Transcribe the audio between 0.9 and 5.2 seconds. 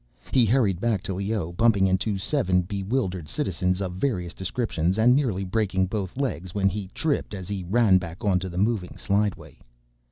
to Leoh, bumping into seven bewildered citizens of various descriptions and